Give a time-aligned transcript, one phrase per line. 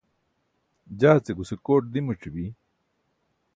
[0.99, 2.45] jaa ce guse kooṭ dimac̣i bi